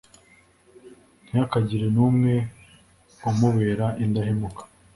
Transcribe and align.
Ntihakagire 1.25 1.87
n’umwe 1.95 2.33
umubera 3.29 3.85
indahemuka 4.03 4.63